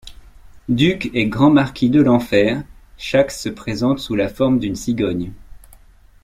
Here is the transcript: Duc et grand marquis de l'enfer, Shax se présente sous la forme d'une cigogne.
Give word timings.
Duc 0.67 1.11
et 1.13 1.27
grand 1.27 1.51
marquis 1.51 1.91
de 1.91 2.01
l'enfer, 2.01 2.63
Shax 2.97 3.39
se 3.39 3.49
présente 3.49 3.99
sous 3.99 4.15
la 4.15 4.29
forme 4.29 4.57
d'une 4.57 4.75
cigogne. 4.75 5.31